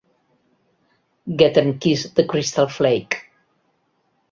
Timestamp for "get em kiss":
1.41-2.07